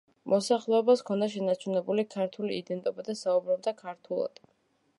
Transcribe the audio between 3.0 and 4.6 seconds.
და საუბრობდა ქართულად.